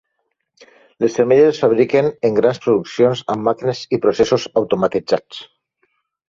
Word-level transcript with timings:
Les 1.03 1.17
femelles 1.17 1.51
es 1.51 1.59
fabriquen 1.63 2.09
en 2.29 2.39
grans 2.39 2.61
produccions 2.63 3.21
amb 3.35 3.47
màquines 3.49 3.83
i 3.97 4.01
processos 4.07 4.49
automatitzats. 4.63 5.45